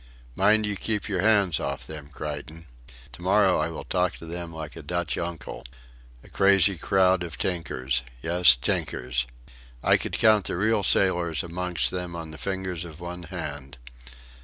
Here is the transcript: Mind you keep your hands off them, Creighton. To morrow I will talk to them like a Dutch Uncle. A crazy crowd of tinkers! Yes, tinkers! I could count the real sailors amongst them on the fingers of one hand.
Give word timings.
Mind 0.33 0.65
you 0.65 0.75
keep 0.75 1.07
your 1.07 1.21
hands 1.21 1.59
off 1.59 1.85
them, 1.85 2.07
Creighton. 2.09 2.65
To 3.11 3.21
morrow 3.21 3.59
I 3.59 3.69
will 3.69 3.83
talk 3.83 4.17
to 4.17 4.25
them 4.25 4.51
like 4.51 4.75
a 4.75 4.81
Dutch 4.81 5.15
Uncle. 5.15 5.63
A 6.23 6.27
crazy 6.27 6.75
crowd 6.75 7.21
of 7.21 7.37
tinkers! 7.37 8.01
Yes, 8.19 8.55
tinkers! 8.55 9.27
I 9.83 9.97
could 9.97 10.13
count 10.13 10.45
the 10.45 10.57
real 10.57 10.81
sailors 10.81 11.43
amongst 11.43 11.91
them 11.91 12.15
on 12.15 12.31
the 12.31 12.39
fingers 12.39 12.83
of 12.83 12.99
one 12.99 13.21
hand. 13.29 13.77